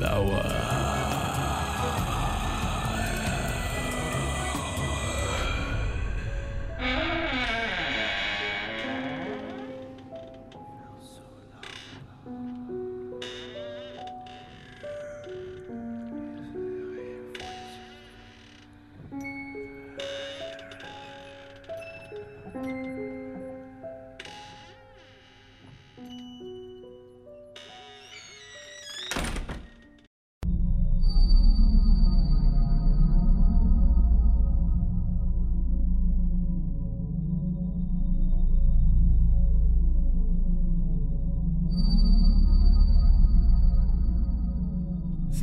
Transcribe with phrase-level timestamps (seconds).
[0.00, 0.95] lawan.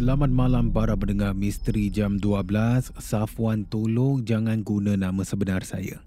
[0.04, 2.92] Selamat malam para pendengar Misteri Jam 12.
[3.00, 6.04] Safwan tolong jangan guna nama sebenar saya.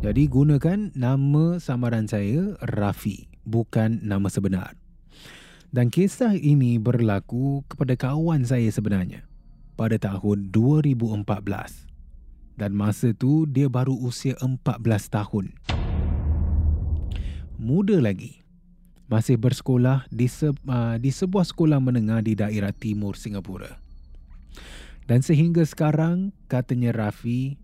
[0.00, 4.72] Jadi gunakan nama samaran saya Rafi, bukan nama sebenar.
[5.68, 9.28] Dan kisah ini berlaku kepada kawan saya sebenarnya
[9.76, 11.28] pada tahun 2014.
[12.56, 14.80] Dan masa tu dia baru usia 14
[15.12, 15.52] tahun.
[17.60, 18.39] Muda lagi
[19.10, 23.82] masih bersekolah di, se, uh, di sebuah sekolah menengah di daerah timur Singapura.
[25.10, 27.58] Dan sehingga sekarang, katanya Rafi,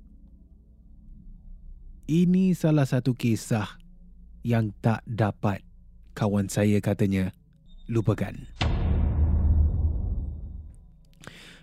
[2.11, 3.79] ini salah satu kisah
[4.43, 5.63] yang tak dapat
[6.19, 7.31] kawan saya katanya
[7.87, 8.35] lupakan.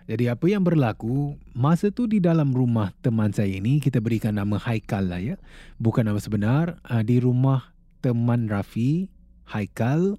[0.07, 4.55] Jadi apa yang berlaku, masa tu di dalam rumah teman saya ini, kita berikan nama
[4.55, 5.35] Haikal lah ya.
[5.75, 9.11] Bukan nama sebenar, uh, di rumah teman Rafi,
[9.53, 10.17] Haikal,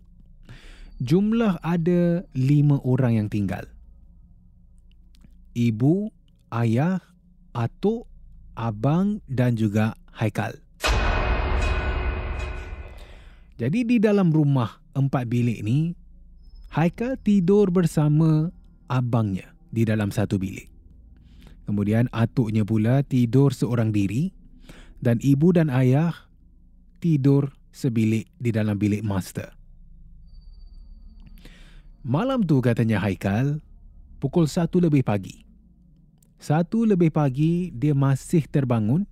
[1.03, 3.67] jumlah ada lima orang yang tinggal.
[5.59, 6.15] Ibu,
[6.55, 7.03] ayah,
[7.51, 8.07] atuk,
[8.55, 10.55] abang dan juga Haikal.
[13.59, 15.99] Jadi di dalam rumah empat bilik ni,
[16.71, 18.55] Haikal tidur bersama
[18.87, 20.71] abangnya di dalam satu bilik.
[21.67, 24.31] Kemudian atuknya pula tidur seorang diri
[25.03, 26.15] dan ibu dan ayah
[27.03, 29.51] tidur sebilik di dalam bilik master.
[32.07, 33.59] Malam tu katanya Haikal,
[34.23, 35.43] pukul satu lebih pagi.
[36.39, 39.09] Satu lebih pagi dia masih terbangun,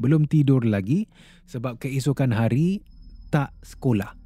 [0.00, 1.10] belum tidur lagi
[1.44, 2.80] sebab keesokan hari
[3.28, 4.16] tak sekolah.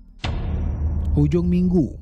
[1.19, 1.97] Hujung minggu.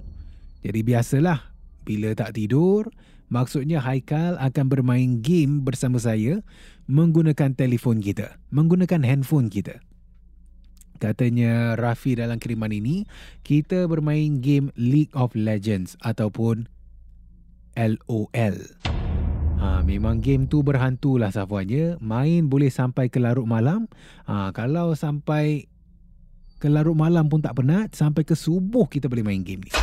[0.60, 1.54] Jadi biasalah
[1.86, 2.90] bila tak tidur,
[3.30, 6.42] maksudnya Haikal akan bermain game bersama saya
[6.90, 9.78] menggunakan telefon kita, menggunakan handphone kita.
[11.02, 13.02] Katanya Rafi dalam kiriman ini,
[13.42, 16.70] kita bermain game League of Legends ataupun
[17.74, 18.56] LOL.
[19.58, 21.98] Ha, memang game tu berhantu lah Safwannya.
[21.98, 23.90] Main boleh sampai ke larut malam.
[24.30, 25.66] Ha, kalau sampai
[26.62, 29.74] ke larut malam pun tak penat, sampai ke subuh kita boleh main game ni.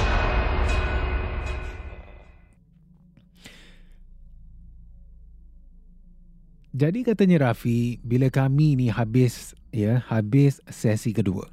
[6.72, 11.50] Jadi katanya Rafi, bila kami ni habis ya, habis sesi kedua.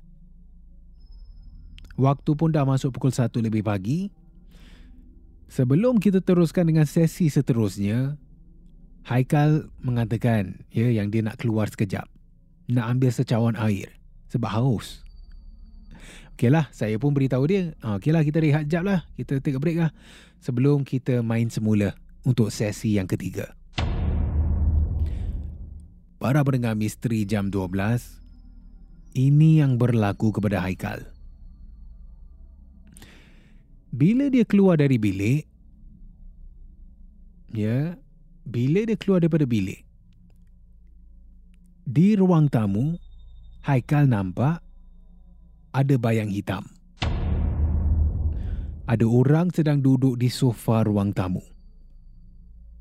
[1.96, 4.12] Waktu pun dah masuk pukul 1 lebih pagi.
[5.48, 8.20] Sebelum kita teruskan dengan sesi seterusnya,
[9.06, 12.10] Haikal mengatakan ya yang dia nak keluar sekejap.
[12.66, 13.94] nak ambil secawan air
[14.26, 15.06] sebab haus.
[16.34, 19.78] Okeylah, saya pun beritahu dia, ah, okeylah kita rehat jap lah, kita take a break
[19.80, 19.94] lah
[20.42, 21.96] sebelum kita main semula
[22.26, 23.56] untuk sesi yang ketiga.
[26.26, 27.78] Para pendengar misteri jam 12,
[29.14, 31.06] ini yang berlaku kepada Haikal.
[33.94, 35.46] Bila dia keluar dari bilik,
[37.54, 37.94] ya,
[38.42, 39.86] bila dia keluar daripada bilik,
[41.86, 42.98] di ruang tamu,
[43.62, 44.58] Haikal nampak
[45.70, 46.66] ada bayang hitam.
[48.90, 51.46] Ada orang sedang duduk di sofa ruang tamu.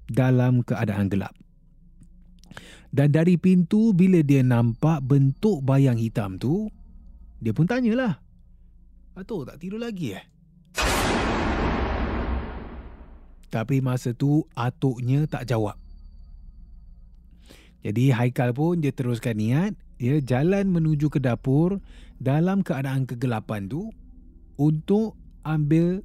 [0.10, 1.45] Dalam keadaan gelap.
[2.96, 6.72] Dan dari pintu bila dia nampak bentuk bayang hitam tu,
[7.44, 8.20] dia pun tanyalah.
[9.16, 10.26] Atuk tak tidur lagi eh?
[13.48, 15.80] Tapi masa tu atuknya tak jawab.
[17.86, 21.80] Jadi Haikal pun dia teruskan niat, dia jalan menuju ke dapur
[22.18, 23.94] dalam keadaan kegelapan tu
[24.58, 25.14] untuk
[25.46, 26.02] ambil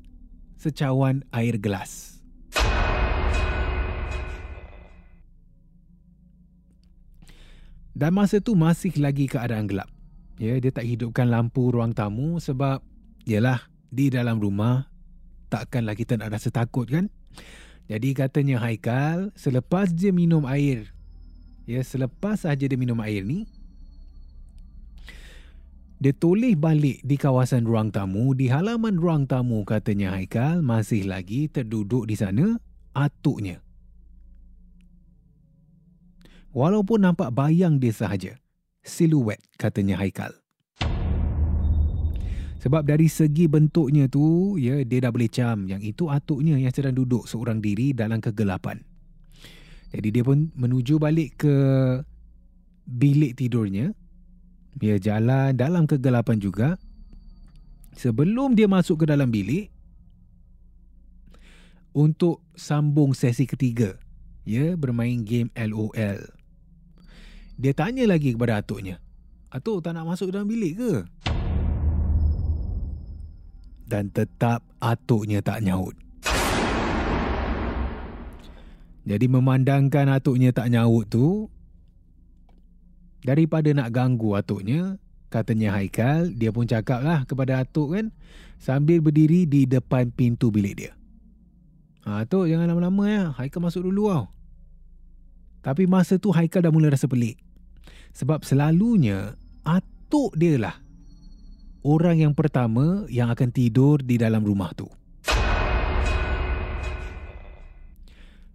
[0.61, 2.19] secawan air gelas.
[8.00, 9.93] Dan masa tu masih lagi keadaan gelap.
[10.41, 12.81] Ya, dia tak hidupkan lampu ruang tamu sebab
[13.29, 14.88] yalah di dalam rumah
[15.52, 17.12] takkanlah kita nak rasa takut kan?
[17.93, 20.88] Jadi katanya Haikal selepas dia minum air
[21.70, 23.47] Ya, selepas saja dia minum air ni,
[26.02, 28.35] dia toleh balik di kawasan ruang tamu.
[28.35, 32.58] Di halaman ruang tamu katanya Haikal masih lagi terduduk di sana
[32.91, 33.62] atuknya.
[36.50, 38.35] Walaupun nampak bayang dia sahaja.
[38.82, 40.35] Siluet katanya Haikal.
[42.61, 46.93] Sebab dari segi bentuknya tu, ya dia dah boleh cam yang itu atuknya yang sedang
[46.93, 48.82] duduk seorang diri dalam kegelapan.
[49.94, 51.56] Jadi dia pun menuju balik ke
[52.85, 53.94] bilik tidurnya.
[54.76, 56.76] Dia jalan dalam kegelapan juga.
[57.94, 59.70] Sebelum dia masuk ke dalam bilik
[61.94, 63.99] untuk sambung sesi ketiga,
[64.47, 66.39] ya bermain game LOL.
[67.60, 68.96] Dia tanya lagi kepada atuknya,
[69.52, 71.04] "Atuk tak nak masuk dalam bilik ke?"
[73.84, 75.92] Dan tetap atuknya tak nyaut.
[79.04, 81.52] Jadi memandangkan atuknya tak nyaut tu,
[83.20, 84.96] daripada nak ganggu atuknya,
[85.28, 88.08] katanya Haikal, dia pun cakap lah kepada atuk kan,
[88.56, 90.92] sambil berdiri di depan pintu bilik dia.
[92.08, 94.32] Ha, atuk jangan lama-lama ya, Haikal masuk dulu tau.
[95.60, 97.50] Tapi masa tu Haikal dah mula rasa pelik.
[98.12, 99.34] Sebab selalunya,
[99.64, 100.76] atuk dia lah
[101.84, 104.88] orang yang pertama yang akan tidur di dalam rumah tu.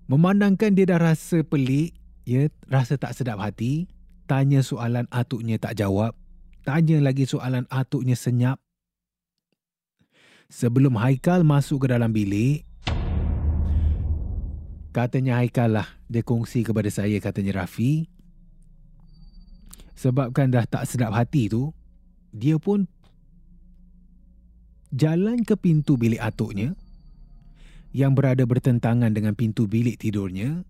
[0.05, 1.97] Memandangkan dia dah rasa pelik,
[2.29, 3.89] ya, rasa tak sedap hati,
[4.29, 6.13] tanya soalan atuknya tak jawab,
[6.61, 8.61] tanya lagi soalan atuknya senyap.
[10.45, 12.69] Sebelum Haikal masuk ke dalam bilik,
[14.93, 18.05] katanya Haikal lah, dia kongsi kepada saya, katanya Rafi,
[19.95, 21.71] sebabkan dah tak sedap hati tu,
[22.35, 22.85] dia pun
[24.91, 26.75] jalan ke pintu bilik atuknya,
[27.95, 30.67] yang berada bertentangan dengan pintu bilik tidurnya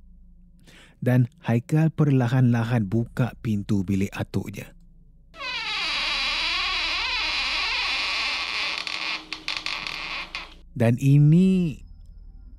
[1.01, 4.69] dan Haikal perlahan-lahan buka pintu bilik atuknya.
[10.75, 11.81] Dan ini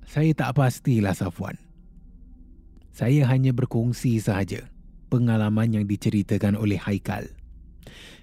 [0.03, 1.55] saya tak pastilah Safwan.
[2.91, 4.67] Saya hanya berkongsi sahaja
[5.07, 7.27] pengalaman yang diceritakan oleh Haikal.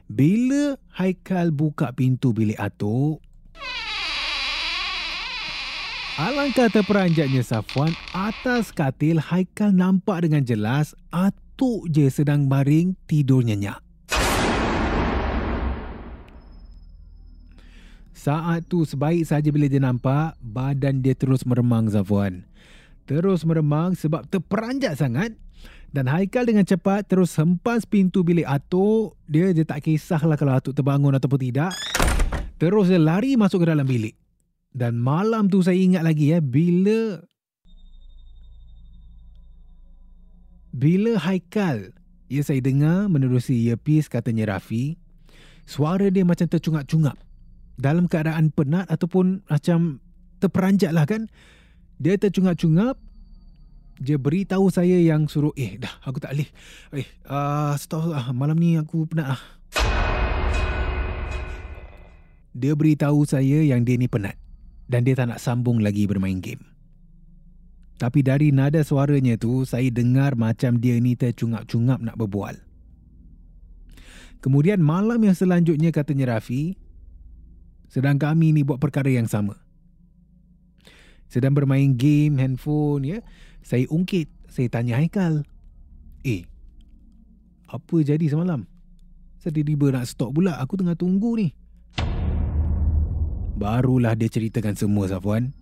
[0.07, 3.25] Bila Haikal buka pintu bilik atuk,
[6.15, 13.83] Alangkah terperanjatnya Safwan, atas katil Haikal nampak dengan jelas atuk je sedang baring tidur nyenyak.
[18.15, 22.47] Saat tu sebaik saja bila dia nampak, badan dia terus meremang Safwan.
[23.11, 25.35] Terus meremang sebab terperanjat sangat
[25.95, 29.15] dan Haikal dengan cepat terus hempas pintu bilik atuk.
[29.31, 31.71] Dia je tak kisahlah kalau atuk terbangun ataupun tidak.
[32.59, 34.19] Terus dia lari masuk ke dalam bilik.
[34.75, 37.23] Dan malam tu saya ingat lagi ya bila
[40.75, 41.95] bila Haikal
[42.27, 44.99] ya saya dengar menerusi earpiece katanya Rafi
[45.63, 47.15] suara dia macam tercungap-cungap
[47.79, 50.03] dalam keadaan penat ataupun macam
[50.43, 51.31] terperanjat lah kan
[52.03, 52.99] dia tercungap-cungap
[53.99, 56.51] dia beritahu saya yang suruh eh dah aku tak boleh
[56.99, 59.43] eh uh, stop lah malam ni aku penat lah
[62.55, 64.39] dia beritahu saya yang dia ni penat
[64.87, 66.63] dan dia tak nak sambung lagi bermain game.
[67.99, 72.59] Tapi dari nada suaranya tu, saya dengar macam dia ni tercungap-cungap nak berbual.
[74.43, 76.79] Kemudian malam yang selanjutnya katanya Rafi,
[77.91, 79.59] sedang kami ni buat perkara yang sama.
[81.31, 83.19] Sedang bermain game handphone ya,
[83.65, 85.41] saya ungkit, saya tanya Haikal.
[86.21, 86.45] Eh,
[87.65, 88.69] apa jadi semalam?
[89.41, 91.49] Saya tiba-tiba nak stop pula, aku tengah tunggu ni.
[93.57, 95.57] Barulah dia ceritakan semua Safwan.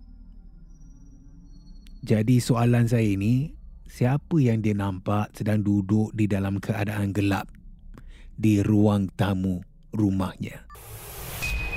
[2.03, 3.55] Jadi soalan saya ini,
[3.87, 7.47] siapa yang dia nampak sedang duduk di dalam keadaan gelap
[8.35, 9.63] di ruang tamu
[9.95, 10.67] rumahnya?